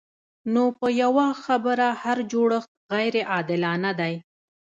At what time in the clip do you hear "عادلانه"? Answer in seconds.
3.31-3.91